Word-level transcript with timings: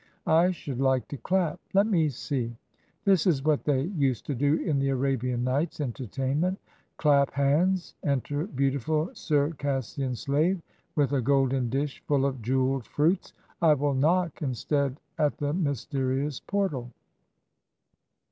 I 0.25 0.49
should 0.49 0.79
like 0.81 1.07
to 1.09 1.17
clap. 1.17 1.59
Let 1.75 1.85
me 1.85 2.09
see: 2.09 2.57
that 3.05 3.27
is 3.27 3.43
what 3.45 3.65
they 3.65 3.83
used 3.83 4.25
to 4.25 4.33
do 4.33 4.55
in 4.55 4.79
the 4.79 4.89
Arabian 4.89 5.43
Nights 5.43 5.79
entertainment 5.79 6.57
clap 6.97 7.29
hands, 7.33 7.93
enter 8.03 8.47
beautiful 8.47 9.11
Circassian 9.13 10.15
slave, 10.15 10.59
with 10.95 11.13
a 11.13 11.21
golden 11.21 11.69
dish 11.69 12.01
full 12.07 12.25
of 12.25 12.41
jewelled 12.41 12.87
fruits. 12.87 13.33
I 13.61 13.75
will 13.75 13.93
knock 13.93 14.41
instead 14.41 14.99
at 15.19 15.37
the 15.37 15.53
mysterious 15.53 16.39
portal." 16.39 16.89